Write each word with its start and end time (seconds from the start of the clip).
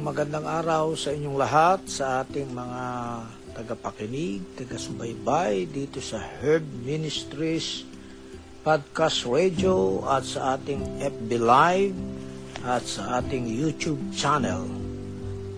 Magandang 0.00 0.44
araw 0.44 0.92
sa 0.98 1.16
inyong 1.16 1.38
lahat, 1.40 1.80
sa 1.88 2.20
ating 2.20 2.52
mga 2.52 2.84
tagapakinig, 3.56 4.44
taga-subaybay 4.56 5.64
dito 5.68 6.02
sa 6.04 6.20
Herb 6.20 6.64
Ministries 6.84 7.88
Podcast 8.60 9.24
Radio 9.24 10.04
at 10.04 10.28
sa 10.28 10.60
ating 10.60 11.00
FB 11.00 11.30
Live 11.40 11.96
at 12.64 12.84
sa 12.84 13.24
ating 13.24 13.48
YouTube 13.48 14.00
channel. 14.12 14.68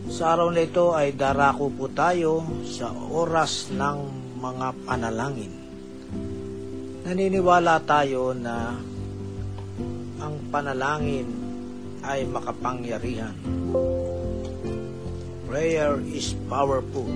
Sa 0.07 0.39
araw 0.39 0.55
na 0.55 0.63
ito 0.63 0.95
ay 0.95 1.15
darako 1.15 1.71
po 1.71 1.91
tayo 1.91 2.47
sa 2.67 2.95
oras 2.95 3.71
ng 3.75 3.99
mga 4.39 4.69
panalangin. 4.87 5.62
Naniniwala 7.03 7.83
tayo 7.83 8.31
na 8.31 8.79
ang 10.23 10.35
panalangin 10.55 11.27
ay 12.07 12.23
makapangyarihan. 12.31 13.35
Prayer 15.51 15.99
is 16.15 16.39
powerful. 16.47 17.11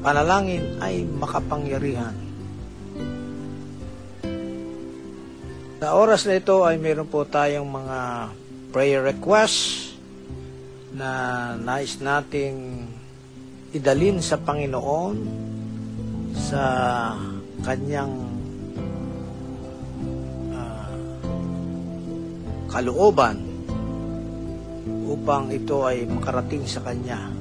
Panalangin 0.00 0.80
ay 0.80 1.04
makapangyarihan. 1.04 2.16
Sa 5.78 5.88
oras 5.92 6.24
na 6.24 6.40
ito 6.40 6.64
ay 6.64 6.80
meron 6.80 7.06
po 7.12 7.28
tayong 7.28 7.68
mga 7.68 7.98
prayer 8.72 9.04
requests 9.04 9.92
na 10.96 11.52
nais 11.60 12.00
nating 12.00 12.88
idalin 13.76 14.24
sa 14.24 14.40
Panginoon 14.40 15.16
sa 16.34 16.64
kanyang 17.62 18.12
ah, 20.54 20.92
kalooban 22.70 23.48
upang 25.08 25.48
ito 25.48 25.88
ay 25.88 26.04
makarating 26.04 26.68
sa 26.68 26.84
Kanya. 26.84 27.32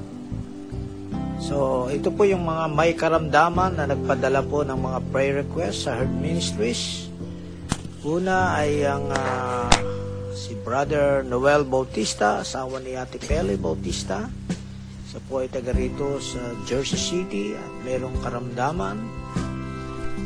So, 1.38 1.88
ito 1.94 2.10
po 2.10 2.26
yung 2.26 2.48
mga 2.48 2.66
may 2.74 2.92
karamdaman 2.98 3.78
na 3.78 3.86
nagpadala 3.86 4.42
po 4.42 4.66
ng 4.66 4.80
mga 4.80 5.00
prayer 5.14 5.36
requests 5.46 5.86
sa 5.86 5.94
Heart 6.00 6.14
Ministries. 6.18 7.12
Una 8.02 8.58
ay 8.58 8.88
ang 8.88 9.12
ah, 9.14 9.70
si 10.34 10.58
Brother 10.64 11.22
Noel 11.28 11.68
Bautista, 11.68 12.42
asawa 12.42 12.82
ni 12.82 12.98
Ate 12.98 13.22
Pele 13.22 13.60
Bautista. 13.60 14.26
Siya 15.08 15.20
po 15.24 15.40
ay 15.40 15.48
taga 15.48 15.72
rito 15.72 16.20
sa 16.20 16.42
Jersey 16.68 17.00
City 17.00 17.56
at 17.56 17.72
merong 17.88 18.18
karamdaman. 18.20 18.98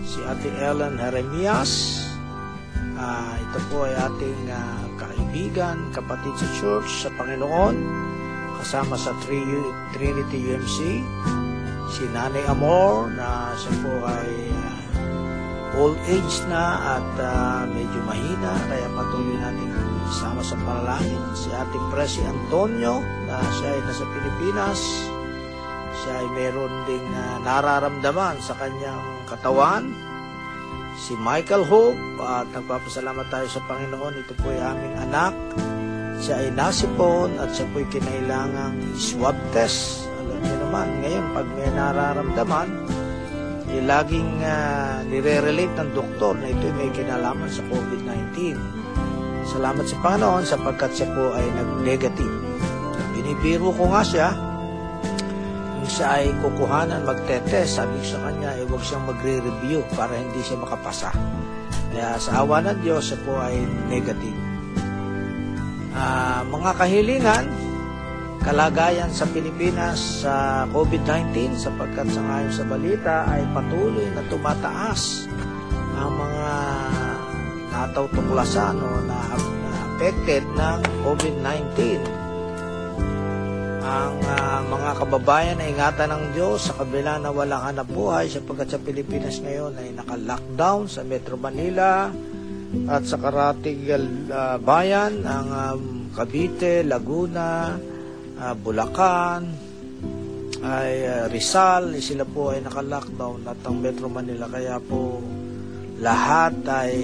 Si 0.04 0.20
Ate 0.24 0.50
Ellen 0.60 0.98
Jeremias, 0.98 2.04
Ah, 3.02 3.34
ito 3.34 3.58
po 3.74 3.90
ay 3.90 3.98
ating 3.98 4.46
ah, 4.54 4.86
kaibigan, 4.94 5.90
kapatid 5.90 6.38
sa 6.38 6.46
church, 6.54 7.02
sa 7.02 7.10
Panginoon, 7.18 7.74
kasama 8.62 8.94
sa 8.94 9.10
Tri- 9.26 9.42
Trinity 9.90 10.38
UMC, 10.54 11.02
si 11.90 12.04
Nanay 12.14 12.46
Amor, 12.46 13.10
na 13.10 13.58
siya 13.58 13.74
po 13.82 14.06
ay 14.06 14.30
ah, 14.54 14.78
old 15.82 15.98
age 16.06 16.46
na 16.46 16.64
at 17.02 17.10
ah, 17.26 17.66
medyo 17.66 18.06
mahina, 18.06 18.54
kaya 18.70 18.86
patuloy 18.94 19.34
natin 19.42 19.74
isama 20.06 20.46
sa 20.46 20.54
panalangin. 20.62 21.24
Si 21.34 21.50
ating 21.50 21.86
Presi 21.90 22.22
Antonio, 22.22 23.02
na 23.26 23.42
siya 23.58 23.70
ay 23.74 23.82
nasa 23.82 24.06
Pilipinas, 24.14 24.78
siya 26.02 26.14
ay 26.18 26.28
meron 26.34 26.74
ding 26.90 27.06
ah, 27.14 27.38
nararamdaman 27.46 28.42
sa 28.42 28.58
kanyang 28.58 29.06
katawan, 29.30 29.94
si 30.98 31.14
Michael 31.14 31.64
Hope 31.66 31.98
at 32.22 32.50
nagpapasalamat 32.52 33.30
tayo 33.30 33.48
sa 33.48 33.62
Panginoon. 33.70 34.26
Ito 34.26 34.34
po 34.42 34.50
ay 34.50 34.62
aming 34.62 34.96
anak. 35.10 35.34
Siya 36.22 36.42
ay 36.42 36.50
nasipon 36.54 37.38
at 37.42 37.54
siya 37.54 37.66
po 37.70 37.82
ay 37.82 37.88
kinailangang 37.90 38.78
swab 38.98 39.38
test. 39.54 40.06
Alam 40.22 40.38
niyo 40.42 40.56
naman, 40.66 40.88
ngayon 41.02 41.26
pag 41.34 41.48
may 41.58 41.70
nararamdaman, 41.74 42.70
eh, 43.72 43.82
laging 43.82 44.44
uh, 44.44 45.00
nire-relate 45.08 45.76
ng 45.80 45.90
doktor 45.96 46.36
na 46.36 46.52
ito 46.52 46.66
ay 46.66 46.76
may 46.76 46.90
kinalaman 46.92 47.50
sa 47.50 47.64
COVID-19. 47.70 48.60
Salamat 49.48 49.86
sa 49.86 49.98
Panginoon 50.02 50.44
sapagkat 50.46 50.92
siya 50.94 51.08
po 51.14 51.34
ay 51.34 51.46
nag-negative. 51.56 52.36
Binibiro 53.18 53.74
ko 53.74 53.90
nga 53.90 54.04
siya, 54.06 54.51
siya 55.88 56.22
ay 56.22 56.34
kukuhanan, 56.42 57.02
magtetest, 57.06 57.82
sabi 57.82 57.98
ko 58.02 58.18
sa 58.18 58.20
kanya, 58.30 58.54
eh, 58.58 58.66
huwag 58.68 58.84
siyang 58.86 59.06
magre-review 59.08 59.82
para 59.98 60.14
hindi 60.14 60.42
siya 60.46 60.62
makapasa. 60.62 61.10
Kaya 61.92 62.16
sa 62.22 62.46
awa 62.46 62.62
ng 62.64 62.80
Diyos, 62.86 63.12
siya 63.12 63.20
po 63.26 63.40
ay 63.42 63.62
negative. 63.90 64.38
Ah, 65.92 66.46
mga 66.48 66.72
kahilingan, 66.78 67.46
kalagayan 68.42 69.12
sa 69.14 69.26
Pilipinas 69.30 70.26
sa 70.26 70.66
COVID-19 70.74 71.58
sapagkat 71.58 72.10
sa 72.10 72.22
ngayon 72.26 72.54
sa 72.54 72.66
balita 72.66 73.16
ay 73.30 73.46
patuloy 73.54 74.08
na 74.18 74.24
tumataas 74.32 75.30
ang 76.00 76.12
mga 76.18 76.50
nataw 77.70 78.06
tuklasan 78.10 78.82
o 78.82 78.90
na, 79.06 79.20
na 79.38 79.72
affected 79.94 80.44
ng 80.58 80.80
COVID-19 81.06 82.21
ang 83.92 84.18
ah, 84.24 84.64
mga 84.64 84.92
kababayan 85.04 85.60
na 85.60 85.68
ingatan 85.68 86.10
ng 86.16 86.26
Diyos 86.32 86.72
sa 86.72 86.80
kabila 86.80 87.20
na 87.20 87.36
walang 87.36 87.60
hanap 87.60 87.92
buhay 87.92 88.32
sapagkat 88.32 88.72
sa 88.72 88.80
Pilipinas 88.80 89.44
ngayon 89.44 89.76
ay 89.76 89.92
naka-lockdown 90.00 90.88
sa 90.88 91.04
Metro 91.04 91.36
Manila 91.36 92.08
at 92.88 93.04
sa 93.04 93.20
karatig 93.20 93.84
ah, 94.32 94.56
bayan 94.56 95.28
ang 95.28 95.48
um, 95.52 95.82
Cavite, 96.16 96.88
Laguna, 96.88 97.76
ah, 98.40 98.56
Bulacan, 98.56 99.44
ay 100.64 100.92
ah, 101.04 101.26
Rizal, 101.28 101.92
eh, 101.92 102.04
sila 102.04 102.24
po 102.24 102.56
ay 102.56 102.64
naka-lockdown 102.64 103.44
at 103.44 103.60
ang 103.68 103.76
Metro 103.76 104.08
Manila 104.08 104.48
kaya 104.48 104.80
po 104.80 105.20
lahat 106.00 106.58
ay 106.66 106.96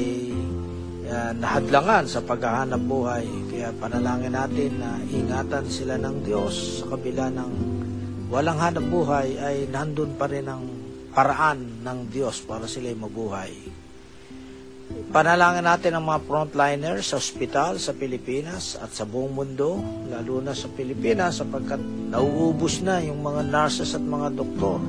uh, 1.05 1.31
nahadlangan 1.37 2.09
sa 2.09 2.25
paghahanap 2.25 2.81
buhay. 2.81 3.46
Kaya 3.67 3.83
panalangin 3.83 4.31
natin 4.31 4.79
na 4.79 4.95
ingatan 5.11 5.67
sila 5.67 5.99
ng 5.99 6.23
Diyos 6.23 6.79
sa 6.79 6.87
kabila 6.87 7.27
ng 7.27 7.51
walang 8.31 8.63
hanap 8.63 8.87
buhay 8.87 9.35
ay 9.43 9.67
nandun 9.67 10.15
pa 10.15 10.31
rin 10.31 10.47
ang 10.47 10.63
paraan 11.11 11.83
ng 11.83 11.99
Diyos 12.07 12.47
para 12.47 12.63
sila 12.63 12.87
mabuhay. 12.95 13.51
Panalangin 15.11 15.67
natin 15.67 15.99
ang 15.99 16.07
mga 16.07 16.23
frontliners 16.23 17.11
sa 17.11 17.19
ospital 17.19 17.75
sa 17.75 17.91
Pilipinas 17.91 18.79
at 18.79 18.95
sa 18.95 19.03
buong 19.03 19.35
mundo, 19.35 19.83
lalo 20.15 20.39
na 20.39 20.55
sa 20.55 20.71
Pilipinas 20.71 21.43
sapagkat 21.43 21.83
nauubos 22.07 22.79
na 22.79 23.03
yung 23.03 23.19
mga 23.19 23.51
nurses 23.51 23.91
at 23.91 23.99
mga 23.99 24.31
doktor 24.31 24.79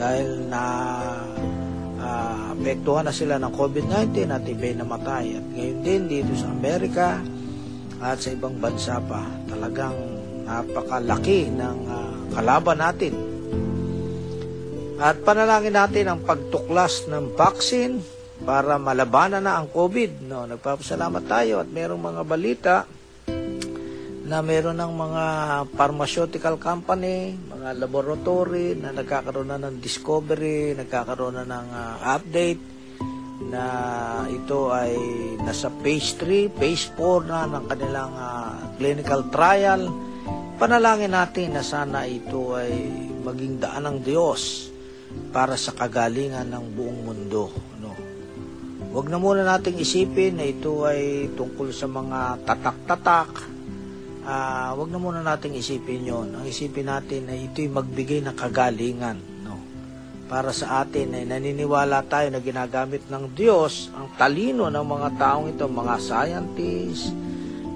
dahil 0.00 0.48
na 0.48 0.64
uh, 2.00 2.56
apektuhan 2.56 3.04
na 3.04 3.12
sila 3.12 3.36
ng 3.36 3.52
COVID-19 3.52 4.24
at 4.32 4.40
iba'y 4.48 4.72
namatay. 4.72 5.36
At 5.36 5.46
ngayon 5.52 5.78
din 5.84 6.02
dito 6.08 6.32
sa 6.32 6.48
Amerika 6.48 7.20
at 8.00 8.16
sa 8.16 8.32
ibang 8.32 8.56
bansa 8.56 8.96
pa, 9.04 9.20
talagang 9.44 9.96
napakalaki 10.48 11.52
ng 11.52 11.78
uh, 11.84 12.16
kalaban 12.32 12.80
natin. 12.80 13.12
At 15.00 15.20
panalangin 15.20 15.76
natin 15.76 16.04
ang 16.08 16.20
pagtuklas 16.24 17.08
ng 17.08 17.36
vaccine 17.36 18.00
para 18.40 18.80
malabanan 18.80 19.44
na 19.44 19.60
ang 19.60 19.68
COVID. 19.68 20.24
No, 20.24 20.48
nagpapasalamat 20.48 21.24
tayo 21.28 21.60
at 21.60 21.68
merong 21.68 22.00
mga 22.00 22.22
balita 22.24 22.76
na 24.30 24.46
meron 24.46 24.78
ng 24.78 24.92
mga 24.94 25.24
pharmaceutical 25.74 26.56
company, 26.56 27.34
mga 27.36 27.76
laboratory 27.80 28.78
na 28.78 28.94
nagkakaroon 28.94 29.50
na 29.50 29.58
ng 29.58 29.82
discovery, 29.82 30.72
nagkakaroon 30.76 31.42
na 31.42 31.44
ng 31.44 31.66
uh, 31.68 31.94
update 32.16 32.79
na 33.48 33.64
ito 34.28 34.68
ay 34.68 34.92
nasa 35.40 35.72
phase 35.80 36.20
3, 36.20 36.52
phase 36.60 36.92
4 36.92 37.24
na 37.30 37.48
ng 37.48 37.64
kanilang 37.64 38.12
uh, 38.12 38.76
clinical 38.76 39.24
trial. 39.32 39.88
Panalangin 40.60 41.16
natin 41.16 41.56
na 41.56 41.64
sana 41.64 42.04
ito 42.04 42.52
ay 42.52 42.72
maging 43.24 43.56
daan 43.64 43.88
ng 43.88 43.98
Diyos 44.04 44.68
para 45.32 45.56
sa 45.56 45.72
kagalingan 45.72 46.52
ng 46.52 46.66
buong 46.76 47.00
mundo. 47.00 47.48
No? 47.80 47.96
Huwag 48.92 49.08
na 49.08 49.16
muna 49.16 49.40
nating 49.40 49.80
isipin 49.80 50.36
na 50.36 50.44
ito 50.44 50.84
ay 50.84 51.32
tungkol 51.32 51.72
sa 51.72 51.88
mga 51.88 52.44
tatak-tatak, 52.44 53.30
uh, 54.26 54.70
wag 54.76 54.90
na 54.90 54.98
muna 55.00 55.20
nating 55.24 55.56
isipin 55.56 56.04
yon. 56.04 56.28
Ang 56.36 56.44
isipin 56.44 56.92
natin 56.92 57.30
na 57.30 57.34
ito'y 57.38 57.70
magbigay 57.72 58.20
ng 58.20 58.36
kagalingan. 58.36 59.29
Para 60.30 60.54
sa 60.54 60.86
atin 60.86 61.10
ay 61.10 61.26
naniniwala 61.26 62.06
tayo 62.06 62.30
na 62.30 62.38
ginagamit 62.38 63.02
ng 63.10 63.34
Diyos 63.34 63.90
ang 63.90 64.14
talino 64.14 64.70
ng 64.70 64.86
mga 64.86 65.18
taong 65.18 65.50
ito, 65.50 65.66
mga 65.66 65.98
scientists, 65.98 67.10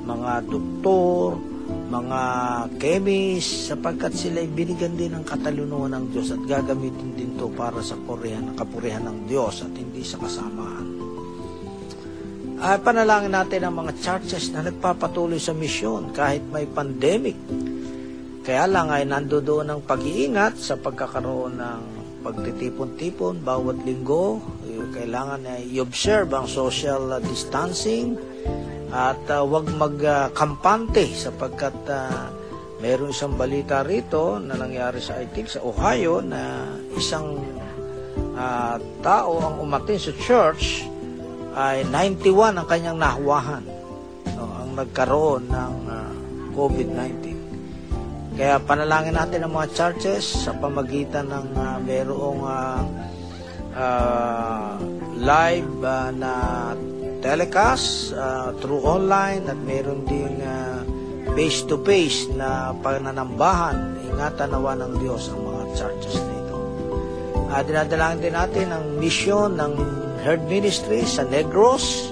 mga 0.06 0.46
doktor, 0.46 1.34
mga 1.90 2.20
chemist, 2.78 3.74
sapagkat 3.74 4.14
sila 4.14 4.38
ay 4.38 4.46
binigyan 4.54 4.94
din 4.94 5.18
ng 5.18 5.26
katalinuhan 5.26 5.98
ng 5.98 6.14
Diyos 6.14 6.30
at 6.30 6.46
gagamitin 6.46 7.18
din 7.18 7.34
to 7.34 7.50
para 7.50 7.82
sa 7.82 7.98
purihan, 7.98 8.54
kapurihan 8.54 9.02
ng 9.02 9.26
Diyos 9.26 9.66
at 9.66 9.74
hindi 9.74 10.06
sa 10.06 10.22
kasamaan. 10.22 10.86
Ay 12.62 12.78
panalangin 12.86 13.34
natin 13.34 13.66
ang 13.66 13.82
mga 13.82 13.98
churches 13.98 14.54
na 14.54 14.62
nagpapatuloy 14.62 15.42
sa 15.42 15.50
misyon 15.50 16.14
kahit 16.14 16.46
may 16.54 16.70
pandemic. 16.70 17.34
Kaya 18.46 18.70
lang 18.70 18.94
ay 18.94 19.02
nandoon 19.10 19.74
ang 19.74 19.82
pag-iingat 19.82 20.54
sa 20.54 20.78
pagkakaroon 20.78 21.58
ng 21.58 22.03
pagtitipon-tipon 22.24 23.44
bawat 23.44 23.84
linggo. 23.84 24.40
Kailangan 24.96 25.44
ay 25.44 25.68
i-observe 25.76 26.32
ang 26.32 26.48
social 26.48 27.12
uh, 27.12 27.20
distancing 27.20 28.16
at 28.94 29.20
uh, 29.28 29.42
wag 29.44 29.68
magkampante 29.74 31.04
uh, 31.04 31.18
sapagkat 31.28 31.76
uh, 31.90 32.30
mayroong 32.78 33.10
isang 33.10 33.34
balita 33.34 33.82
rito 33.82 34.38
na 34.38 34.54
nangyari 34.54 35.02
sa 35.02 35.18
I 35.18 35.26
think 35.34 35.50
sa 35.50 35.66
Ohio 35.66 36.22
na 36.22 36.62
isang 36.94 37.42
uh, 38.38 38.76
tao 39.02 39.42
ang 39.42 39.56
umatin 39.58 39.98
sa 39.98 40.14
church 40.14 40.86
ay 41.58 41.82
91 41.90 42.54
ang 42.54 42.66
kanyang 42.70 42.98
nahawahan 43.02 43.64
no, 44.38 44.46
ang 44.62 44.70
nagkaroon 44.78 45.50
ng 45.50 45.74
uh, 45.90 46.12
COVID-19. 46.54 47.33
Kaya 48.34 48.58
panalangin 48.58 49.14
natin 49.14 49.46
ang 49.46 49.54
mga 49.54 49.68
churches 49.78 50.26
sa 50.26 50.50
pamagitan 50.58 51.30
ng 51.30 51.54
uh, 51.54 51.78
merong 51.78 52.42
uh, 52.42 52.82
uh, 53.78 54.74
live 55.22 55.70
uh, 55.86 56.10
na 56.10 56.32
telecast 57.22 58.10
uh, 58.18 58.50
through 58.58 58.82
online 58.82 59.46
at 59.46 59.58
meron 59.62 60.02
ding 60.10 60.42
uh, 60.42 60.82
face-to-face 61.38 62.34
na 62.34 62.74
pananambahan. 62.82 64.02
Ingatan 64.02 64.50
nawa 64.50 64.82
ng 64.82 64.98
Diyos 64.98 65.30
ang 65.30 65.40
mga 65.46 65.62
churches 65.78 66.18
nito. 66.18 66.56
Uh, 67.54 67.62
dinadalangin 67.62 68.18
din 68.18 68.34
natin 68.34 68.66
ang 68.74 68.98
misyon 68.98 69.62
ng 69.62 69.72
Herd 70.26 70.42
Ministry 70.50 71.06
sa 71.06 71.22
Negros, 71.22 72.10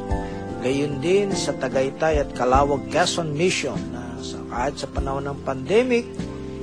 gayon 0.63 1.03
din 1.03 1.35
sa 1.35 1.51
Tagaytay 1.51 2.23
at 2.23 2.31
Kalawag 2.39 2.87
Quezon 2.95 3.35
Mission 3.35 3.79
na 3.91 4.02
kahit 4.53 4.77
sa 4.77 4.87
panahon 4.93 5.25
ng 5.25 5.41
pandemic, 5.49 6.05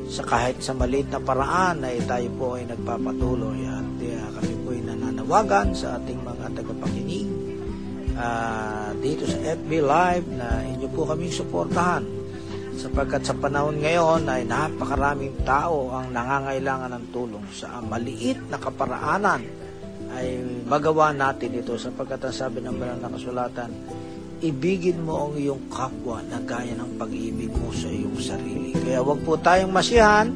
sa 0.10 0.22
kahit 0.22 0.62
sa 0.62 0.78
maliit 0.78 1.10
na 1.10 1.18
paraan 1.18 1.82
ay 1.82 2.02
tayo 2.06 2.30
po 2.38 2.54
ay 2.54 2.70
nagpapatuloy 2.70 3.66
at 3.66 3.86
uh, 3.86 4.28
kami 4.38 4.54
po 4.62 4.68
ay 4.74 4.82
nananawagan 4.86 5.74
sa 5.74 5.98
ating 5.98 6.22
mga 6.22 6.46
tagapakinig 6.54 7.30
uh, 8.14 8.90
dito 8.98 9.26
sa 9.26 9.38
FB 9.58 9.72
Live 9.82 10.26
na 10.34 10.66
inyo 10.66 10.88
po 10.94 11.10
kaming 11.10 11.34
suportahan. 11.34 12.06
Sapagkat 12.80 13.28
sa 13.28 13.36
panahon 13.36 13.76
ngayon 13.84 14.24
ay 14.30 14.48
napakaraming 14.48 15.36
tao 15.44 15.92
ang 15.92 16.16
nangangailangan 16.16 16.96
ng 16.96 17.06
tulong. 17.12 17.44
Sa 17.52 17.84
maliit 17.84 18.40
na 18.48 18.56
kaparaanan 18.56 19.44
ay 20.16 20.42
magawa 20.64 21.12
natin 21.12 21.60
ito 21.60 21.76
sapagkat 21.76 22.24
ang 22.24 22.36
sabi 22.38 22.64
ng 22.64 22.76
banal 22.80 22.98
na 23.04 23.12
kasulatan, 23.12 23.70
ibigin 24.40 25.04
mo 25.04 25.28
ang 25.28 25.36
iyong 25.36 25.68
kapwa 25.68 26.24
na 26.24 26.40
gaya 26.40 26.72
ng 26.76 26.96
pag-ibig 26.96 27.52
mo 27.52 27.72
sa 27.76 27.92
iyong 27.92 28.20
sarili. 28.20 28.72
Kaya 28.72 29.04
wag 29.04 29.20
po 29.28 29.36
tayong 29.36 29.72
masihan 29.72 30.32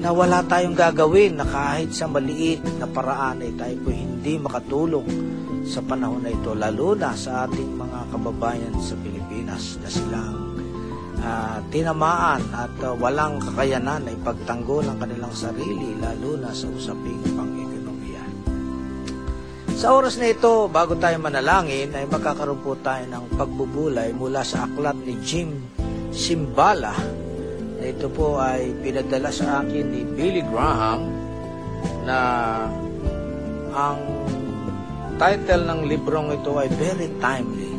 na 0.00 0.10
wala 0.10 0.40
tayong 0.44 0.76
gagawin 0.76 1.36
na 1.36 1.46
kahit 1.46 1.92
sa 1.92 2.08
maliit 2.08 2.64
na 2.80 2.88
paraan 2.88 3.44
ay 3.44 3.52
tayo 3.54 3.76
po 3.84 3.88
hindi 3.92 4.40
makatulong 4.40 5.08
sa 5.64 5.80
panahon 5.80 6.24
na 6.24 6.32
ito, 6.32 6.52
lalo 6.52 6.92
na 6.92 7.16
sa 7.16 7.48
ating 7.48 7.76
mga 7.76 8.00
kababayan 8.12 8.74
sa 8.80 8.96
Pilipinas 9.00 9.80
na 9.80 9.88
silang 9.88 10.36
uh, 11.24 11.56
tinamaan 11.72 12.44
at 12.52 12.74
uh, 12.84 12.92
walang 12.96 13.40
kakayanan 13.40 14.04
na 14.04 14.12
ipagtanggol 14.12 14.84
ang 14.84 15.00
kanilang 15.00 15.32
sarili, 15.32 15.96
lalo 15.96 16.36
na 16.36 16.52
sa 16.52 16.68
usaping 16.68 17.20
pang 17.32 17.48
sa 19.74 19.90
oras 19.90 20.14
na 20.22 20.30
ito, 20.30 20.70
bago 20.70 20.94
tayo 20.94 21.18
manalangin, 21.18 21.90
ay 21.90 22.06
magkakaroon 22.06 22.62
po 22.62 22.78
tayo 22.78 23.10
ng 23.10 23.34
pagbubulay 23.34 24.14
mula 24.14 24.46
sa 24.46 24.70
aklat 24.70 24.94
ni 25.02 25.18
Jim 25.26 25.50
Simbala. 26.14 26.94
Na 27.82 27.84
ito 27.84 28.06
po 28.06 28.38
ay 28.38 28.70
pinadala 28.78 29.34
sa 29.34 29.66
akin 29.66 29.84
ni 29.90 30.06
Billy 30.06 30.46
Graham 30.46 31.10
na 32.06 32.18
ang 33.74 33.98
title 35.18 35.66
ng 35.66 35.80
librong 35.90 36.30
ito 36.30 36.54
ay 36.54 36.70
very 36.78 37.10
timely. 37.18 37.74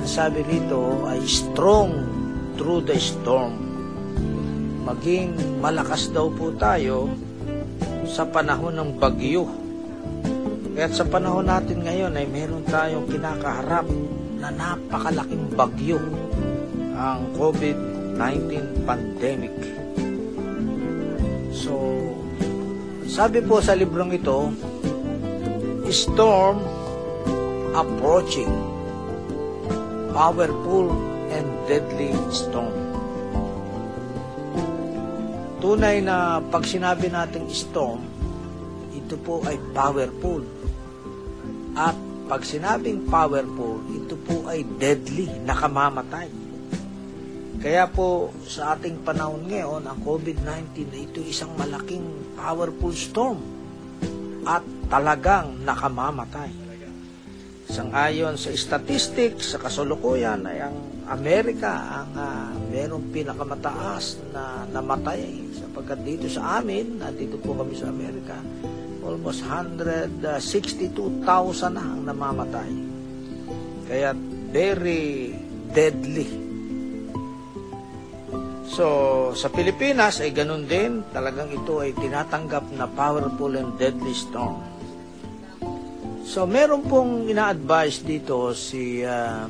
Ang 0.00 0.08
sabi 0.08 0.40
rito 0.48 1.04
ay 1.12 1.20
Strong 1.28 1.90
Through 2.56 2.88
the 2.88 2.96
Storm. 2.96 3.52
Maging 4.88 5.60
malakas 5.60 6.08
daw 6.08 6.32
po 6.32 6.56
tayo 6.56 7.12
sa 8.08 8.24
panahon 8.24 8.80
ng 8.80 8.90
bagyo 8.96 9.62
kaya 10.72 10.88
sa 10.88 11.04
panahon 11.04 11.44
natin 11.44 11.84
ngayon 11.84 12.16
ay 12.16 12.24
meron 12.24 12.64
tayong 12.64 13.04
kinakaharap 13.04 13.84
na 14.40 14.48
napakalaking 14.48 15.52
bagyo 15.52 16.00
ang 16.96 17.28
COVID-19 17.36 18.80
pandemic. 18.88 19.52
So, 21.52 21.76
sabi 23.04 23.44
po 23.44 23.60
sa 23.60 23.76
librong 23.76 24.16
ito, 24.16 24.48
storm 25.92 26.64
approaching, 27.76 28.48
powerful 30.16 30.88
and 31.28 31.48
deadly 31.68 32.16
storm. 32.32 32.72
Tunay 35.60 36.00
na 36.00 36.40
pag 36.48 36.64
sinabi 36.64 37.12
nating 37.12 37.44
storm, 37.52 38.00
ito 38.96 39.20
po 39.20 39.44
ay 39.44 39.60
powerful 39.76 40.61
at 41.72 41.96
pag 42.28 42.42
sinabing 42.44 43.08
powerful, 43.08 43.80
ito 43.92 44.16
po 44.24 44.48
ay 44.48 44.64
deadly, 44.80 45.28
nakamamatay. 45.44 46.28
Kaya 47.62 47.86
po 47.86 48.34
sa 48.48 48.74
ating 48.74 49.06
panahon 49.06 49.46
ngayon, 49.46 49.86
ang 49.86 49.98
COVID-19 50.02 50.88
ito 50.90 51.22
isang 51.22 51.54
malaking 51.54 52.34
powerful 52.34 52.90
storm 52.90 53.38
at 54.42 54.64
talagang 54.90 55.62
nakamamatay. 55.62 56.50
Sangayon 57.70 58.34
sa 58.34 58.50
statistics, 58.52 59.54
sa 59.54 59.62
kasulukuyan 59.62 60.42
ay 60.44 60.66
ang 60.66 60.76
Amerika 61.08 62.02
ang 62.02 62.10
uh, 62.16 62.50
merong 62.68 63.12
pinakamataas 63.14 64.20
na 64.34 64.66
namatay 64.68 65.24
sapagkat 65.54 66.02
dito 66.04 66.26
sa 66.28 66.60
amin, 66.60 67.00
na 67.00 67.08
dito 67.14 67.38
po 67.40 67.56
kami 67.56 67.72
sa 67.78 67.88
Amerika, 67.88 68.36
almost 69.02 69.42
162,000 69.44 71.74
na 71.74 71.82
ang 71.82 72.06
namamatay. 72.06 72.70
Kaya 73.90 74.14
very 74.54 75.34
deadly. 75.74 76.30
So, 78.72 78.86
sa 79.36 79.52
Pilipinas 79.52 80.24
ay 80.24 80.32
ganun 80.32 80.64
din. 80.64 81.04
Talagang 81.12 81.52
ito 81.52 81.84
ay 81.84 81.92
tinatanggap 81.92 82.72
na 82.72 82.88
powerful 82.88 83.52
and 83.52 83.76
deadly 83.76 84.16
storm. 84.16 84.64
So, 86.24 86.48
meron 86.48 86.88
pong 86.88 87.28
ina-advise 87.28 88.00
dito 88.00 88.56
si 88.56 89.04
uh, 89.04 89.44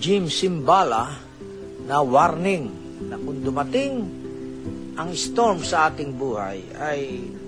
Jim 0.00 0.32
Simbala 0.32 1.12
na 1.84 2.00
warning 2.00 2.72
na 3.04 3.20
kung 3.20 3.44
dumating 3.44 3.92
ang 4.96 5.12
storm 5.16 5.64
sa 5.64 5.88
ating 5.92 6.16
buhay 6.16 6.60
ay 6.76 7.00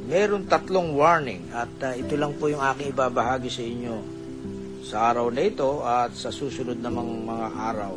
meron 0.07 0.51
tatlong 0.51 0.95
warning 0.99 1.47
at 1.55 1.71
uh, 1.83 1.95
ito 1.95 2.19
lang 2.19 2.35
po 2.35 2.51
yung 2.51 2.63
aking 2.63 2.91
ibabahagi 2.91 3.51
sa 3.51 3.63
inyo 3.63 3.97
sa 4.83 5.15
araw 5.15 5.31
na 5.31 5.43
ito 5.47 5.81
at 5.87 6.13
sa 6.13 6.35
susunod 6.35 6.77
namang 6.77 7.23
mga 7.23 7.49
araw. 7.55 7.95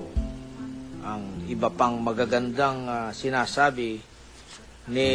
Ang 1.05 1.50
iba 1.50 1.69
pang 1.74 1.97
magagandang 1.97 2.79
uh, 2.85 3.09
sinasabi 3.09 4.00
ni 4.89 5.09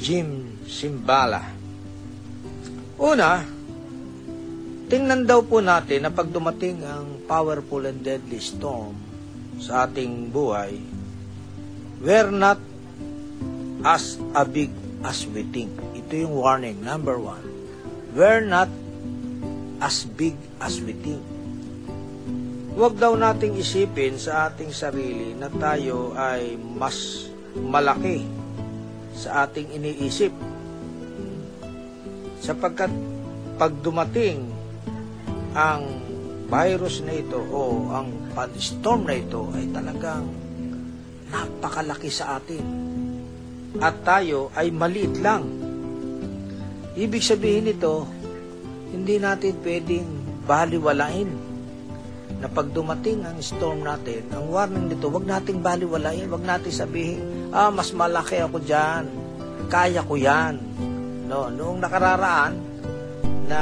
Jim 0.00 0.58
Simbala. 0.64 1.44
Una, 2.96 3.44
tingnan 4.88 5.28
daw 5.28 5.44
po 5.44 5.60
natin 5.60 6.08
na 6.08 6.10
pag 6.12 6.32
dumating 6.32 6.80
ang 6.82 7.22
powerful 7.28 7.84
and 7.84 8.00
deadly 8.00 8.40
storm 8.40 8.96
sa 9.60 9.86
ating 9.86 10.32
buhay, 10.32 10.80
we're 12.00 12.32
not 12.32 12.58
as 13.84 14.16
a 14.32 14.48
big 14.48 14.72
as 15.04 15.28
we 15.28 15.44
think. 15.52 15.70
Ito 15.92 16.26
yung 16.26 16.34
warning, 16.34 16.80
number 16.80 17.20
one. 17.20 17.44
We're 18.16 18.42
not 18.42 18.72
as 19.84 20.08
big 20.08 20.34
as 20.58 20.80
we 20.80 20.96
think. 20.96 21.20
Huwag 22.74 22.98
daw 22.98 23.14
nating 23.14 23.54
isipin 23.54 24.18
sa 24.18 24.50
ating 24.50 24.74
sarili 24.74 25.36
na 25.36 25.46
tayo 25.46 26.10
ay 26.18 26.58
mas 26.58 27.30
malaki 27.54 28.26
sa 29.14 29.46
ating 29.46 29.70
iniisip. 29.78 30.34
Sapagkat 32.42 32.90
pag 33.54 33.70
dumating 33.78 34.50
ang 35.54 36.02
virus 36.50 36.98
na 37.06 37.14
ito 37.14 37.38
o 37.38 37.94
ang 37.94 38.10
storm 38.58 39.06
na 39.06 39.14
ito 39.22 39.46
ay 39.54 39.70
talagang 39.70 40.26
napakalaki 41.30 42.10
sa 42.10 42.42
atin 42.42 42.93
at 43.80 43.94
tayo 44.06 44.50
ay 44.54 44.70
maliit 44.70 45.18
lang. 45.18 45.46
Ibig 46.94 47.22
sabihin 47.22 47.70
nito, 47.70 48.06
hindi 48.94 49.18
natin 49.18 49.58
pwedeng 49.66 50.08
baliwalain 50.46 51.30
na 52.38 52.46
pag 52.46 52.70
dumating 52.70 53.24
ang 53.26 53.40
storm 53.42 53.82
natin, 53.82 54.30
ang 54.30 54.52
warning 54.52 54.92
dito, 54.92 55.10
wag 55.10 55.26
nating 55.26 55.64
baliwalain, 55.64 56.30
wag 56.30 56.44
nating 56.44 56.76
sabihin, 56.76 57.50
ah, 57.50 57.72
mas 57.72 57.90
malaki 57.90 58.38
ako 58.42 58.62
dyan, 58.62 59.08
kaya 59.66 60.04
ko 60.04 60.14
yan. 60.14 60.60
No, 61.24 61.48
noong 61.48 61.80
nakararaan, 61.80 62.54
na 63.48 63.60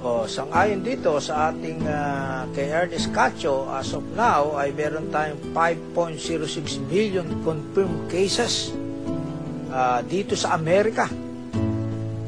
o 0.00 0.24
sangayon 0.24 0.80
dito 0.80 1.12
sa 1.20 1.52
ating 1.52 1.84
uh, 1.84 2.48
kay 2.56 2.72
Ernest 2.72 3.12
Cacho 3.12 3.68
as 3.68 3.92
of 3.92 4.04
now 4.16 4.56
ay 4.56 4.72
meron 4.72 5.12
tayong 5.12 5.40
5.06 5.52 6.80
million 6.88 7.28
confirmed 7.44 8.08
cases 8.08 8.72
uh, 9.68 10.00
dito 10.00 10.32
sa 10.32 10.56
Amerika. 10.56 11.04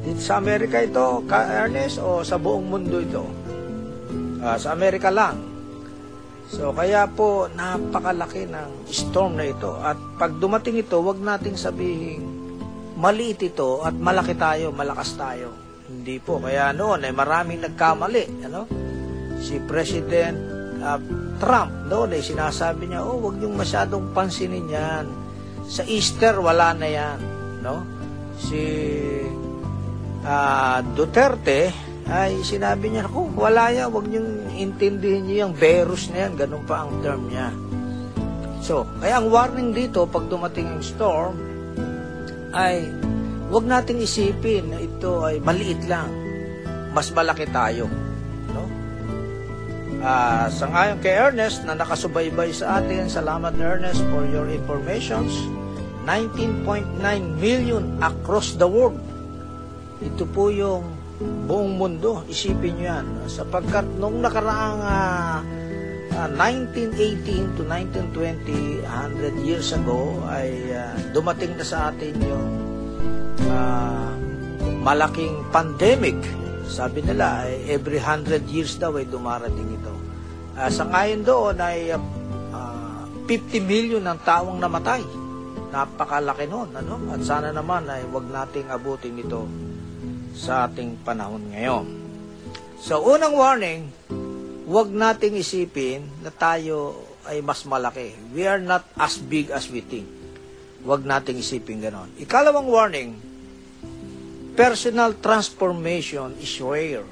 Dito 0.04 0.20
sa 0.20 0.36
Amerika 0.36 0.84
ito 0.84 1.24
ka 1.24 1.64
Ernest 1.64 1.96
o 1.96 2.20
sa 2.20 2.36
buong 2.36 2.68
mundo 2.68 3.00
ito? 3.00 3.24
Uh, 4.42 4.56
sa 4.60 4.76
Amerika 4.76 5.08
lang. 5.08 5.40
So 6.52 6.76
kaya 6.76 7.08
po 7.08 7.48
napakalaki 7.48 8.44
ng 8.52 8.84
storm 8.92 9.40
na 9.40 9.48
ito. 9.48 9.72
At 9.80 9.96
pag 10.20 10.36
dumating 10.36 10.76
ito 10.76 11.00
wag 11.00 11.16
nating 11.16 11.56
sabihin 11.56 12.20
maliit 13.00 13.40
ito 13.40 13.80
at 13.80 13.96
malaki 13.96 14.36
tayo 14.36 14.68
malakas 14.68 15.16
tayo 15.16 15.61
hindi 15.92 16.16
po. 16.16 16.40
Kaya 16.40 16.72
noon 16.72 17.04
ay 17.04 17.12
maraming 17.12 17.60
nagkamali. 17.60 18.24
Ano? 18.48 18.64
Si 19.38 19.60
President 19.68 20.34
uh, 20.80 20.98
Trump 21.36 21.92
noon 21.92 22.16
ay 22.16 22.24
sinasabi 22.24 22.88
niya, 22.88 23.04
oh, 23.04 23.20
wag 23.28 23.36
niyong 23.36 23.54
masyadong 23.54 24.10
pansinin 24.16 24.72
yan. 24.72 25.04
Sa 25.68 25.84
Easter, 25.84 26.40
wala 26.40 26.72
na 26.72 26.88
yan. 26.88 27.18
No? 27.60 27.84
Si 28.40 28.62
uh, 30.24 30.78
Duterte 30.96 31.70
ay 32.08 32.40
sinabi 32.42 32.90
niya, 32.90 33.06
oh, 33.12 33.28
wala 33.36 33.70
yan, 33.70 33.92
wag 33.92 34.08
niyong 34.08 34.58
intindihin 34.58 35.28
niyo 35.28 35.36
yung 35.46 35.54
virus 35.54 36.08
na 36.10 36.26
yan. 36.26 36.32
Ganun 36.40 36.64
pa 36.64 36.88
ang 36.88 36.98
term 37.04 37.28
niya. 37.28 37.52
So, 38.62 38.86
kaya 38.98 39.18
ang 39.22 39.28
warning 39.28 39.74
dito, 39.74 40.06
pag 40.06 40.30
dumating 40.30 40.66
ang 40.66 40.82
storm, 40.82 41.34
ay 42.54 42.90
Huwag 43.52 43.68
nating 43.68 44.00
isipin 44.00 44.72
na 44.72 44.80
ito 45.02 45.26
ay 45.26 45.42
maliit 45.42 45.82
lang. 45.90 46.06
Mas 46.94 47.10
malaki 47.10 47.50
tayo. 47.50 47.90
No? 48.54 48.70
Uh, 49.98 50.46
sa 50.46 50.70
ngayon 50.70 51.02
kay 51.02 51.18
Ernest 51.18 51.66
na 51.66 51.74
nakasubaybay 51.74 52.54
sa 52.54 52.78
atin, 52.78 53.10
salamat 53.10 53.50
Ernest 53.58 53.98
for 54.14 54.22
your 54.30 54.46
informations. 54.46 55.34
19.9 56.06 57.02
million 57.42 57.98
across 57.98 58.54
the 58.54 58.66
world. 58.66 59.02
Ito 59.98 60.22
po 60.30 60.54
yung 60.54 60.86
buong 61.50 61.74
mundo. 61.74 62.22
Isipin 62.30 62.78
nyo 62.78 62.86
yan. 62.86 63.06
Sapagkat 63.26 63.86
nung 63.98 64.22
nakaraang 64.22 64.82
uh, 64.86 65.38
uh, 66.14 66.28
1918 66.30 67.58
to 67.58 67.66
1920, 67.66 68.86
100 68.86 69.46
years 69.50 69.74
ago, 69.74 70.22
ay 70.30 70.70
uh, 70.70 70.94
dumating 71.10 71.58
na 71.58 71.66
sa 71.66 71.90
atin 71.90 72.14
yung 72.22 72.46
uh, 73.50 74.21
malaking 74.82 75.46
pandemic. 75.54 76.18
Sabi 76.66 77.06
nila, 77.06 77.46
eh, 77.46 77.70
every 77.70 78.02
100 78.02 78.50
years 78.50 78.74
daw 78.76 78.98
ay 78.98 79.06
dumarating 79.06 79.78
ito. 79.78 79.94
Uh, 80.58 80.68
sa 80.68 80.84
ngayon 80.90 81.22
doon 81.22 81.56
ay 81.62 81.94
uh, 81.94 82.02
ah, 82.52 83.06
50 83.30 83.62
million 83.62 84.02
ang 84.02 84.18
taong 84.26 84.58
namatay. 84.58 85.06
Napakalaki 85.72 86.50
noon. 86.50 86.74
Ano? 86.74 86.98
At 87.14 87.22
sana 87.22 87.54
naman 87.54 87.86
ay 87.86 88.04
wag 88.10 88.26
nating 88.26 88.68
abutin 88.68 89.22
ito 89.22 89.46
sa 90.34 90.66
ating 90.66 91.00
panahon 91.06 91.54
ngayon. 91.54 91.86
So, 92.82 92.98
unang 93.06 93.38
warning, 93.38 93.86
wag 94.66 94.90
nating 94.90 95.38
isipin 95.38 96.10
na 96.26 96.34
tayo 96.34 96.98
ay 97.30 97.38
mas 97.38 97.62
malaki. 97.62 98.18
We 98.34 98.50
are 98.50 98.58
not 98.58 98.82
as 98.98 99.22
big 99.22 99.54
as 99.54 99.70
we 99.70 99.78
think. 99.86 100.10
Huwag 100.82 101.06
nating 101.06 101.38
isipin 101.38 101.78
ganon. 101.78 102.10
Ikalawang 102.18 102.66
warning, 102.66 103.31
personal 104.52 105.16
transformation 105.16 106.36
is 106.36 106.52
rare. 106.60 107.08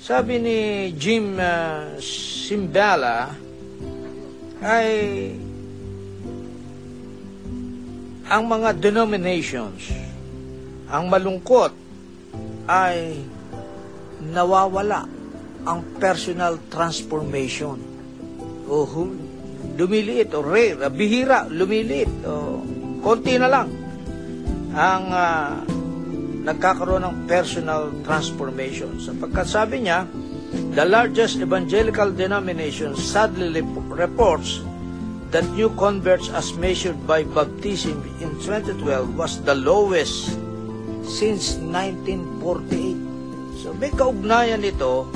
Sabi 0.00 0.40
ni 0.40 0.58
Jim 0.96 1.36
uh, 1.36 2.00
Simbala 2.00 3.36
ay 4.64 4.88
ang 8.30 8.42
mga 8.48 8.80
denominations, 8.80 9.92
ang 10.88 11.12
malungkot 11.12 11.74
ay 12.64 13.20
nawawala 14.24 15.04
ang 15.68 15.80
personal 16.00 16.56
transformation 16.72 17.76
o 18.70 18.88
lumiliit 19.76 20.32
o 20.32 20.40
rare, 20.40 20.88
bihira, 20.88 21.44
lumiliit 21.50 22.08
o 22.24 22.64
konti 23.04 23.36
na 23.36 23.48
lang 23.50 23.68
ang 24.70 25.04
uh, 25.10 25.79
nagkakaroon 26.44 27.04
ng 27.04 27.16
personal 27.28 27.92
transformation. 28.02 28.96
Sapagkat 28.96 29.46
sabi 29.46 29.84
niya, 29.84 30.08
the 30.74 30.84
largest 30.88 31.38
evangelical 31.38 32.10
denomination 32.10 32.96
sadly 32.96 33.62
reports 33.92 34.64
that 35.30 35.46
new 35.54 35.70
converts 35.78 36.26
as 36.34 36.50
measured 36.58 36.98
by 37.06 37.22
baptism 37.22 38.02
in 38.18 38.34
2012 38.42 38.82
was 39.14 39.38
the 39.46 39.54
lowest 39.54 40.34
since 41.06 41.54
1948. 41.62 43.62
So 43.62 43.70
may 43.78 43.94
kaugnayan 43.94 44.66
ito 44.66 45.06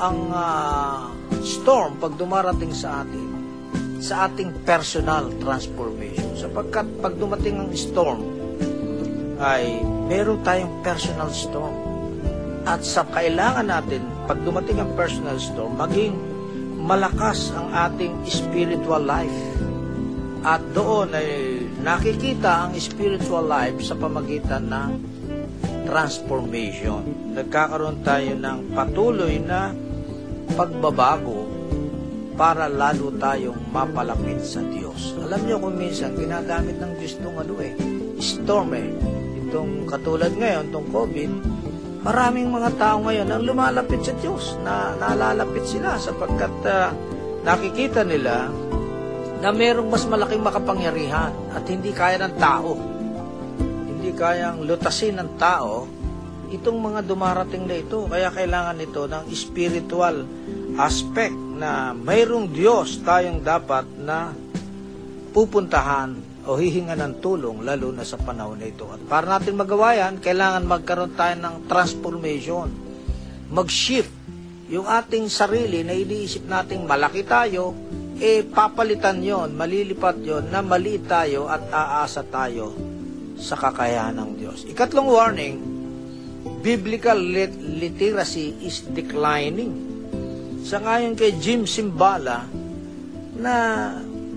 ang 0.00 0.32
uh, 0.32 1.12
storm 1.44 2.00
pag 2.00 2.16
dumarating 2.16 2.72
sa 2.72 3.04
atin 3.04 3.34
sa 4.04 4.28
ating 4.28 4.52
personal 4.68 5.32
transformation. 5.40 6.36
Sapagkat 6.36 6.84
pag 7.00 7.16
dumating 7.16 7.56
ang 7.56 7.72
storm, 7.72 8.33
ay 9.38 9.82
meron 10.06 10.40
tayong 10.46 10.82
personal 10.84 11.30
storm. 11.32 11.74
At 12.64 12.80
sa 12.80 13.04
kailangan 13.04 13.68
natin, 13.68 14.02
pag 14.24 14.40
dumating 14.40 14.80
ang 14.80 14.92
personal 14.96 15.36
storm, 15.36 15.76
maging 15.76 16.16
malakas 16.80 17.52
ang 17.52 17.72
ating 17.72 18.24
spiritual 18.24 19.04
life. 19.04 19.40
At 20.44 20.60
doon 20.76 21.12
ay 21.12 21.28
nakikita 21.80 22.68
ang 22.68 22.72
spiritual 22.76 23.44
life 23.48 23.80
sa 23.84 23.96
pamagitan 23.96 24.68
ng 24.68 24.90
transformation. 25.88 27.32
Nagkakaroon 27.36 28.00
tayo 28.04 28.32
ng 28.36 28.72
patuloy 28.72 29.40
na 29.40 29.72
pagbabago 30.56 31.48
para 32.34 32.68
lalo 32.68 33.12
tayong 33.16 33.72
mapalapit 33.72 34.40
sa 34.44 34.60
Diyos. 34.64 35.16
Alam 35.20 35.40
niyo 35.44 35.56
kung 35.60 35.76
minsan, 35.76 36.16
ginagamit 36.16 36.76
ng 36.80 36.92
Diyos 36.96 37.16
itong 37.20 37.36
ano 37.40 37.54
eh, 37.60 37.72
storm 38.20 38.72
eh 38.74 39.13
itong 39.54 39.86
katulad 39.86 40.34
ngayon, 40.34 40.74
itong 40.74 40.90
COVID, 40.90 41.30
maraming 42.02 42.50
mga 42.50 42.74
tao 42.74 43.06
ngayon 43.06 43.30
ang 43.30 43.42
lumalapit 43.46 44.02
sa 44.02 44.10
Diyos, 44.18 44.58
na 44.66 44.98
nalalapit 44.98 45.62
sila 45.62 45.94
sapagkat 45.94 46.50
uh, 46.66 46.90
nakikita 47.46 48.02
nila 48.02 48.50
na 49.38 49.54
mayroong 49.54 49.86
mas 49.86 50.10
malaking 50.10 50.42
makapangyarihan 50.42 51.30
at 51.54 51.62
hindi 51.70 51.94
kaya 51.94 52.18
ng 52.18 52.34
tao. 52.34 52.74
Hindi 53.86 54.10
kayang 54.18 54.66
lutasin 54.66 55.22
ng 55.22 55.38
tao 55.38 55.86
itong 56.50 56.78
mga 56.90 57.06
dumarating 57.06 57.70
na 57.70 57.78
ito. 57.78 58.10
Kaya 58.10 58.34
kailangan 58.34 58.82
ito 58.82 59.06
ng 59.06 59.30
spiritual 59.30 60.26
aspect 60.82 61.38
na 61.54 61.94
mayroong 61.94 62.50
Diyos 62.50 63.06
tayong 63.06 63.38
dapat 63.38 63.86
na 64.02 64.34
pupuntahan 65.30 66.33
o 66.44 66.60
hihinga 66.60 66.96
ng 66.96 67.24
tulong 67.24 67.64
lalo 67.64 67.88
na 67.92 68.04
sa 68.04 68.20
panahon 68.20 68.60
na 68.60 68.68
ito. 68.68 68.84
At 68.92 69.00
para 69.08 69.38
natin 69.38 69.56
magawa 69.56 69.96
yan, 69.96 70.20
kailangan 70.20 70.68
magkaroon 70.68 71.16
tayo 71.16 71.34
ng 71.40 71.56
transformation. 71.68 72.68
Mag-shift 73.48 74.12
yung 74.68 74.88
ating 74.88 75.28
sarili 75.28 75.84
na 75.84 75.92
iniisip 75.92 76.48
nating 76.48 76.88
malaki 76.88 77.24
tayo, 77.24 77.76
eh 78.16 78.40
papalitan 78.46 79.20
yon, 79.20 79.52
malilipat 79.52 80.16
yon 80.24 80.48
na 80.48 80.64
maliit 80.64 81.04
tayo 81.04 81.50
at 81.50 81.68
aasa 81.68 82.24
tayo 82.24 82.72
sa 83.36 83.58
kakayahan 83.60 84.16
ng 84.16 84.30
Diyos. 84.40 84.64
Ikatlong 84.64 85.08
warning, 85.10 85.56
biblical 86.64 87.18
lit- 87.18 87.60
literacy 87.60 88.56
is 88.64 88.88
declining. 88.88 89.74
Sa 90.64 90.80
ngayon 90.80 91.12
kay 91.12 91.36
Jim 91.36 91.68
Simbala, 91.68 92.48
na 93.34 93.54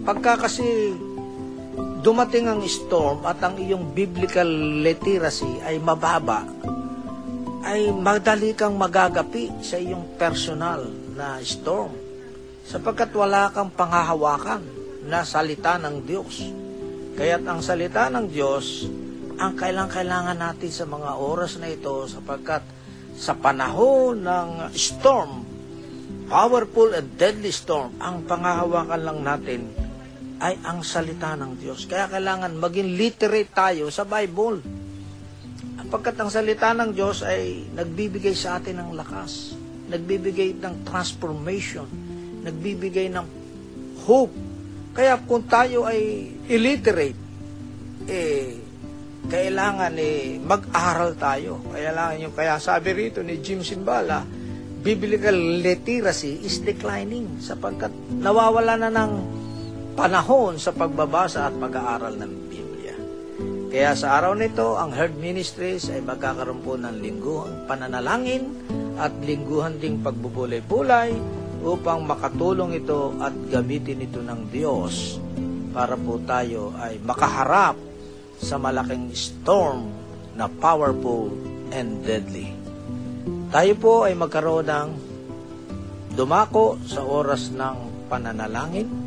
pagka 0.04 0.50
kasi 0.50 0.92
dumating 2.08 2.48
ang 2.48 2.64
storm 2.64 3.28
at 3.28 3.36
ang 3.44 3.60
iyong 3.60 3.92
biblical 3.92 4.48
literacy 4.80 5.60
ay 5.60 5.76
mababa, 5.76 6.48
ay 7.68 7.92
madali 7.92 8.56
kang 8.56 8.80
magagapi 8.80 9.60
sa 9.60 9.76
iyong 9.76 10.16
personal 10.16 10.88
na 10.88 11.36
storm 11.44 11.92
sapagkat 12.64 13.12
wala 13.12 13.52
kang 13.52 13.68
panghahawakan 13.76 14.64
na 15.04 15.28
salita 15.28 15.76
ng 15.76 16.08
Diyos. 16.08 16.48
Kaya't 17.20 17.44
ang 17.44 17.60
salita 17.60 18.08
ng 18.08 18.32
Diyos 18.32 18.88
ang 19.36 19.60
kailang-kailangan 19.60 20.40
natin 20.40 20.72
sa 20.72 20.88
mga 20.88 21.12
oras 21.20 21.60
na 21.60 21.68
ito 21.68 22.08
sapagkat 22.08 22.64
sa 23.20 23.36
panahon 23.36 24.24
ng 24.24 24.72
storm, 24.72 25.44
powerful 26.32 26.88
and 26.96 27.20
deadly 27.20 27.52
storm, 27.52 28.00
ang 28.00 28.24
pangahawakan 28.24 29.02
lang 29.04 29.20
natin 29.28 29.87
ay 30.38 30.62
ang 30.66 30.86
salita 30.86 31.34
ng 31.34 31.58
Diyos. 31.58 31.90
Kaya 31.90 32.10
kailangan 32.10 32.54
maging 32.58 32.98
literate 32.98 33.52
tayo 33.54 33.90
sa 33.90 34.06
Bible. 34.06 34.62
Pagkat 35.88 36.20
ang 36.20 36.28
salita 36.28 36.76
ng 36.76 36.92
Diyos 36.92 37.24
ay 37.24 37.72
nagbibigay 37.72 38.36
sa 38.36 38.60
atin 38.60 38.84
ng 38.84 38.92
lakas, 38.92 39.56
nagbibigay 39.88 40.60
ng 40.60 40.84
transformation, 40.84 41.88
nagbibigay 42.44 43.08
ng 43.08 43.26
hope. 44.04 44.36
Kaya 44.92 45.16
kung 45.24 45.48
tayo 45.48 45.88
ay 45.88 46.28
illiterate, 46.52 47.16
eh, 48.08 48.60
kailangan 49.32 49.96
eh, 49.96 50.40
mag-aral 50.44 51.16
tayo. 51.16 51.64
Kailangan 51.72 52.16
yung, 52.20 52.36
kaya 52.36 52.60
sabi 52.60 52.92
rito 52.92 53.24
ni 53.24 53.40
Jim 53.40 53.64
Simbala, 53.64 54.28
biblical 54.84 55.36
literacy 55.36 56.44
is 56.48 56.64
declining 56.64 57.40
sapagkat 57.44 57.92
nawawala 58.24 58.76
na 58.76 58.92
ng 58.92 59.12
panahon 59.98 60.62
sa 60.62 60.70
pagbabasa 60.70 61.50
at 61.50 61.58
pag-aaral 61.58 62.22
ng 62.22 62.34
Biblia. 62.46 62.94
Kaya 63.74 63.98
sa 63.98 64.22
araw 64.22 64.38
nito, 64.38 64.78
ang 64.78 64.94
Herd 64.94 65.18
Ministries 65.18 65.90
ay 65.90 66.06
magkakaroon 66.06 66.62
po 66.62 66.78
ng 66.78 67.02
lingguhang 67.02 67.66
pananalangin 67.66 68.46
at 69.02 69.10
lingguhan 69.26 69.82
ding 69.82 70.06
pagbubulay-bulay 70.06 71.18
upang 71.66 72.06
makatulong 72.06 72.78
ito 72.78 73.18
at 73.18 73.34
gamitin 73.50 74.06
ito 74.06 74.22
ng 74.22 74.54
Diyos 74.54 75.18
para 75.74 75.98
po 75.98 76.22
tayo 76.22 76.78
ay 76.78 77.02
makaharap 77.02 77.74
sa 78.38 78.62
malaking 78.62 79.10
storm 79.18 79.90
na 80.38 80.46
powerful 80.46 81.34
and 81.74 82.06
deadly. 82.06 82.54
Tayo 83.50 83.74
po 83.82 84.06
ay 84.06 84.14
magkaroon 84.14 84.70
ng 84.70 84.90
dumako 86.14 86.78
sa 86.86 87.02
oras 87.02 87.50
ng 87.50 88.06
pananalangin. 88.06 89.07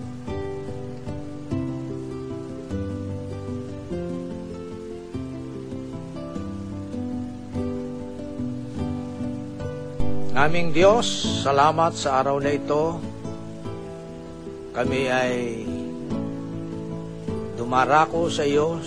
Aming 10.41 10.73
Diyos, 10.73 11.05
salamat 11.45 11.93
sa 11.93 12.25
araw 12.25 12.41
na 12.41 12.57
ito. 12.57 12.97
Kami 14.73 15.01
ay 15.05 15.37
dumarako 17.61 18.33
sa 18.33 18.49
iyo, 18.49 18.81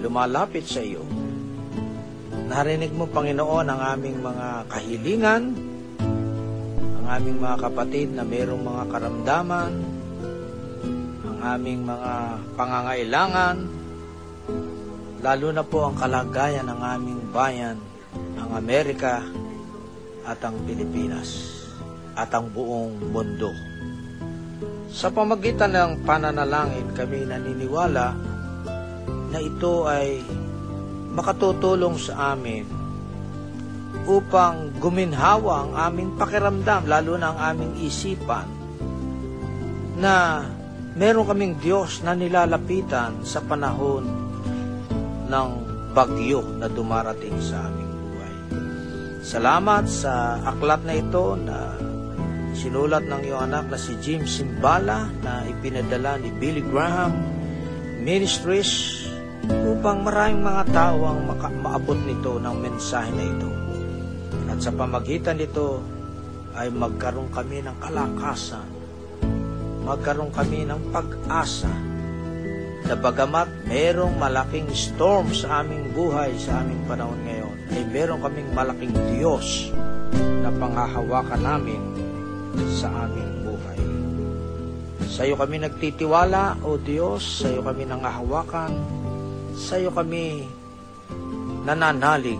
lumalapit 0.00 0.64
sa 0.64 0.80
iyo. 0.80 1.04
Narinig 2.48 2.88
mo, 2.96 3.04
Panginoon, 3.04 3.68
ang 3.68 3.80
aming 3.84 4.16
mga 4.24 4.48
kahilingan, 4.72 5.42
ang 7.04 7.06
aming 7.20 7.36
mga 7.36 7.56
kapatid 7.60 8.16
na 8.16 8.24
mayroong 8.24 8.64
mga 8.64 8.84
karamdaman, 8.96 9.72
ang 11.20 11.38
aming 11.52 11.84
mga 11.84 12.12
pangangailangan, 12.56 13.56
lalo 15.20 15.46
na 15.52 15.64
po 15.68 15.92
ang 15.92 16.00
kalagayan 16.00 16.64
ng 16.64 16.80
aming 16.80 17.20
bayan, 17.28 17.76
ang 18.40 18.56
Amerika 18.56 19.20
at 20.26 20.42
ang 20.42 20.58
Pilipinas 20.66 21.62
at 22.18 22.34
ang 22.34 22.50
buong 22.50 22.98
mundo. 23.14 23.54
Sa 24.90 25.14
pamagitan 25.14 25.70
ng 25.70 25.92
pananalangin, 26.02 26.90
kami 26.96 27.28
naniniwala 27.28 28.06
na 29.30 29.38
ito 29.38 29.86
ay 29.86 30.24
makatutulong 31.14 31.96
sa 32.00 32.34
amin 32.34 32.64
upang 34.06 34.76
guminhawa 34.78 35.66
ang 35.66 35.72
aming 35.92 36.10
pakiramdam, 36.18 36.86
lalo 36.86 37.18
na 37.18 37.34
ang 37.34 37.38
aming 37.54 37.72
isipan, 37.82 38.46
na 39.98 40.44
meron 40.94 41.26
kaming 41.26 41.58
Diyos 41.58 42.00
na 42.06 42.14
nilalapitan 42.14 43.26
sa 43.26 43.42
panahon 43.42 44.04
ng 45.26 45.48
bagyo 45.92 46.44
na 46.60 46.70
dumarating 46.70 47.36
sa 47.40 47.66
buhay. 47.66 47.85
Salamat 49.26 49.90
sa 49.90 50.38
aklat 50.38 50.86
na 50.86 50.94
ito 50.94 51.34
na 51.34 51.74
sinulat 52.54 53.10
ng 53.10 53.26
iyong 53.26 53.50
anak 53.50 53.74
na 53.74 53.74
si 53.74 53.98
Jim 53.98 54.22
Simbala 54.22 55.10
na 55.18 55.42
ipinadala 55.50 56.14
ni 56.22 56.30
Billy 56.30 56.62
Graham 56.62 57.10
Ministries 58.06 59.02
upang 59.50 60.06
maraming 60.06 60.46
mga 60.46 60.70
tao 60.70 61.10
ang 61.10 61.26
maka- 61.26 61.50
maabot 61.50 61.98
nito 62.06 62.38
ng 62.38 62.54
mensahe 62.54 63.10
na 63.10 63.24
ito. 63.26 63.50
At 64.46 64.62
sa 64.62 64.70
pamagitan 64.70 65.42
nito 65.42 65.82
ay 66.54 66.70
magkaroon 66.70 67.34
kami 67.34 67.66
ng 67.66 67.82
kalakasan, 67.82 68.68
magkaroon 69.82 70.30
kami 70.30 70.70
ng 70.70 70.94
pag-asa 70.94 71.74
na 72.86 72.94
bagamat 72.94 73.50
merong 73.66 74.14
malaking 74.22 74.70
storm 74.70 75.34
sa 75.34 75.66
aming 75.66 75.90
buhay 75.90 76.30
sa 76.38 76.62
aming 76.62 76.78
panahon 76.86 77.18
ngayon, 77.26 77.45
ay 77.72 77.82
meron 77.90 78.22
kaming 78.22 78.50
malaking 78.54 78.94
Diyos 79.14 79.72
na 80.42 80.50
panghahawakan 80.54 81.42
namin 81.42 81.82
sa 82.70 82.88
aming 83.06 83.32
buhay. 83.42 83.80
Sa 85.06 85.26
iyo 85.26 85.34
kami 85.34 85.62
nagtitiwala, 85.62 86.62
O 86.62 86.78
Diyos, 86.78 87.42
sa 87.42 87.50
iyo 87.50 87.62
kami 87.66 87.88
nangahawakan, 87.88 88.72
sa 89.56 89.80
iyo 89.80 89.90
kami 89.90 90.46
nananalig 91.66 92.38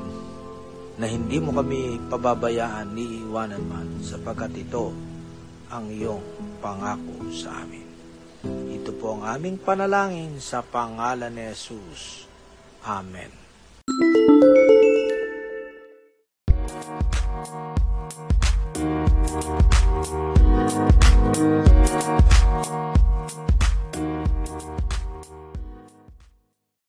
na 0.97 1.05
hindi 1.11 1.37
mo 1.43 1.53
kami 1.53 2.01
pababayaan 2.09 2.89
ni 2.97 3.27
iwanan 3.27 3.65
man 3.69 3.89
sapagkat 4.01 4.55
ito 4.57 4.95
ang 5.69 5.91
iyong 5.91 6.23
pangako 6.62 7.27
sa 7.35 7.67
amin. 7.67 7.85
Ito 8.47 8.95
po 8.97 9.19
ang 9.19 9.27
aming 9.27 9.59
panalangin 9.59 10.39
sa 10.39 10.62
pangalan 10.62 11.35
ni 11.35 11.51
Jesus. 11.51 12.25
Amen. 12.87 14.36